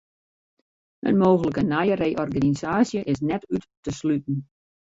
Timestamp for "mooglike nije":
1.19-1.95